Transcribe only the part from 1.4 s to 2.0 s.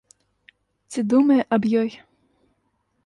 аб ёй?